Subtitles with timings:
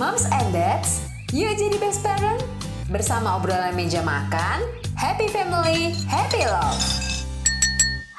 [0.00, 2.40] Moms and Dads, yuk jadi best parent.
[2.88, 4.64] Bersama obrolan meja makan,
[4.96, 6.99] happy family, happy love.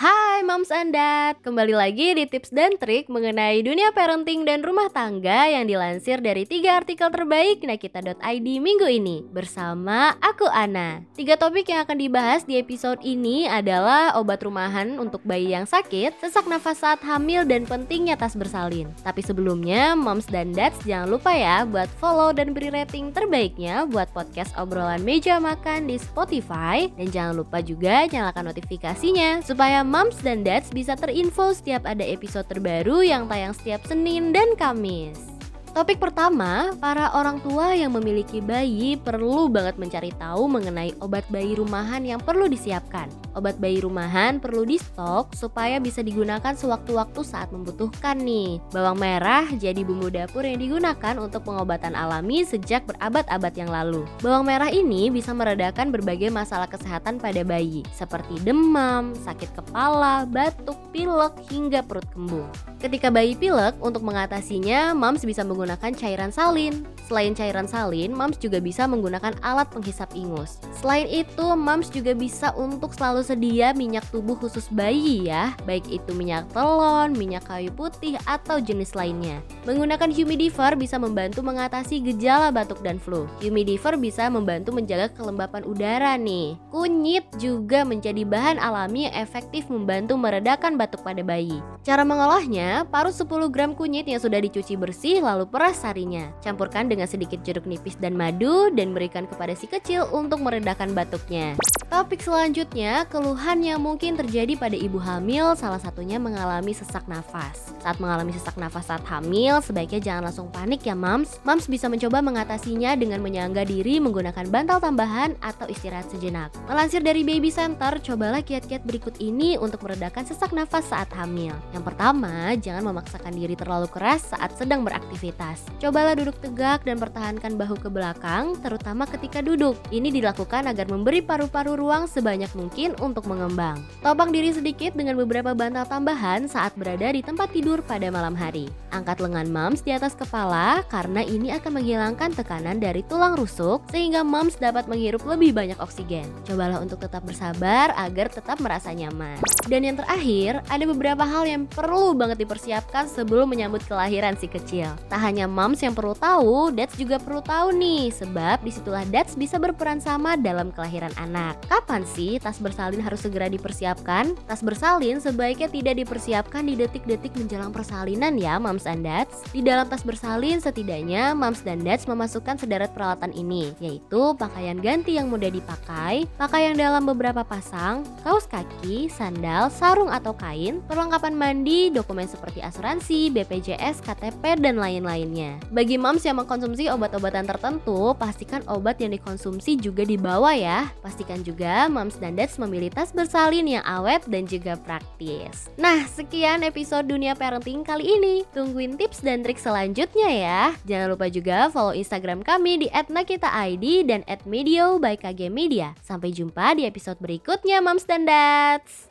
[0.00, 4.88] Hai Moms and Dad, kembali lagi di tips dan trik mengenai dunia parenting dan rumah
[4.88, 11.04] tangga yang dilansir dari tiga artikel terbaik Nakita.id minggu ini bersama aku Ana.
[11.12, 16.16] Tiga topik yang akan dibahas di episode ini adalah obat rumahan untuk bayi yang sakit,
[16.16, 18.88] sesak nafas saat hamil dan pentingnya tas bersalin.
[19.04, 24.08] Tapi sebelumnya Moms dan Dads jangan lupa ya buat follow dan beri rating terbaiknya buat
[24.16, 30.46] podcast obrolan meja makan di Spotify dan jangan lupa juga nyalakan notifikasinya supaya moms dan
[30.46, 35.29] dads bisa terinfo setiap ada episode terbaru yang tayang setiap Senin dan Kamis.
[35.70, 41.54] Topik pertama, para orang tua yang memiliki bayi perlu banget mencari tahu mengenai obat bayi
[41.54, 43.06] rumahan yang perlu disiapkan.
[43.38, 48.58] Obat bayi rumahan perlu di stok supaya bisa digunakan sewaktu-waktu saat membutuhkan nih.
[48.74, 54.02] Bawang merah jadi bumbu dapur yang digunakan untuk pengobatan alami sejak berabad-abad yang lalu.
[54.26, 60.76] Bawang merah ini bisa meredakan berbagai masalah kesehatan pada bayi, seperti demam, sakit kepala, batuk,
[60.90, 62.50] pilek, hingga perut kembung.
[62.82, 66.86] Ketika bayi pilek, untuk mengatasinya, moms bisa menggunakan cairan salin.
[67.10, 70.62] Selain cairan salin, moms juga bisa menggunakan alat penghisap ingus.
[70.78, 76.14] Selain itu, moms juga bisa untuk selalu sedia minyak tubuh khusus bayi ya, baik itu
[76.14, 79.42] minyak telon, minyak kayu putih, atau jenis lainnya.
[79.66, 83.26] Menggunakan humidifier bisa membantu mengatasi gejala batuk dan flu.
[83.42, 86.54] Humidifier bisa membantu menjaga kelembapan udara nih.
[86.70, 91.58] Kunyit juga menjadi bahan alami yang efektif membantu meredakan batuk pada bayi.
[91.82, 96.30] Cara mengolahnya, parut 10 gram kunyit yang sudah dicuci bersih lalu peras sarinya.
[96.40, 101.58] Campurkan dengan sedikit jeruk nipis dan madu dan berikan kepada si kecil untuk meredakan batuknya.
[101.90, 107.74] Topik selanjutnya, keluhan yang mungkin terjadi pada ibu hamil salah satunya mengalami sesak nafas.
[107.82, 111.42] Saat mengalami sesak nafas saat hamil, sebaiknya jangan langsung panik ya mams.
[111.42, 116.54] Mams bisa mencoba mengatasinya dengan menyangga diri menggunakan bantal tambahan atau istirahat sejenak.
[116.70, 121.58] Melansir dari Baby Center, cobalah kiat-kiat berikut ini untuk meredakan sesak nafas saat hamil.
[121.74, 125.39] Yang pertama, jangan memaksakan diri terlalu keras saat sedang beraktivitas.
[125.80, 129.80] Cobalah duduk tegak dan pertahankan bahu ke belakang, terutama ketika duduk.
[129.88, 133.80] Ini dilakukan agar memberi paru-paru ruang sebanyak mungkin untuk mengembang.
[134.04, 138.68] Topang diri sedikit dengan beberapa bantal tambahan saat berada di tempat tidur pada malam hari.
[138.92, 144.20] Angkat lengan moms di atas kepala karena ini akan menghilangkan tekanan dari tulang rusuk sehingga
[144.20, 146.28] moms dapat menghirup lebih banyak oksigen.
[146.44, 149.40] Cobalah untuk tetap bersabar agar tetap merasa nyaman.
[149.70, 154.90] Dan yang terakhir, ada beberapa hal yang perlu banget dipersiapkan sebelum menyambut kelahiran si kecil.
[155.06, 159.38] Tak hanya moms yang perlu tahu, dads juga perlu tahu nih, sebab di situlah dads
[159.38, 161.54] bisa berperan sama dalam kelahiran anak.
[161.70, 164.34] Kapan sih tas bersalin harus segera dipersiapkan?
[164.50, 169.46] Tas bersalin sebaiknya tidak dipersiapkan di detik-detik menjelang persalinan ya, moms and dads.
[169.54, 175.14] Di dalam tas bersalin setidaknya moms dan dads memasukkan sederet peralatan ini, yaitu pakaian ganti
[175.14, 181.94] yang mudah dipakai, pakaian dalam beberapa pasang, kaos kaki, sandal, sarung atau kain, perlengkapan mandi,
[181.94, 184.74] dokumen seperti asuransi, BPJS, KTP, dan
[185.20, 185.60] lain-lainnya.
[185.68, 190.88] Bagi moms yang mengkonsumsi obat-obatan tertentu, pastikan obat yang dikonsumsi juga dibawa ya.
[191.04, 195.68] Pastikan juga moms dan dads memilih tas bersalin yang awet dan juga praktis.
[195.76, 198.34] Nah, sekian episode Dunia Parenting kali ini.
[198.56, 200.60] Tungguin tips dan trik selanjutnya ya.
[200.88, 205.92] Jangan lupa juga follow Instagram kami di @nakitaid dan @medio by KG Media.
[206.00, 209.10] Sampai jumpa di episode berikutnya moms dan dads.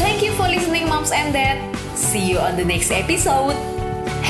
[0.00, 1.76] Thank you for listening moms and dads.
[1.92, 3.79] See you on the next episode.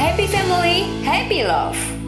[0.00, 1.99] Happy family, happy love.